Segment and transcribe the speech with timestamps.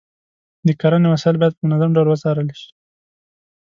[0.65, 2.69] د کرنې وسایل باید په منظم ډول وڅارل شي.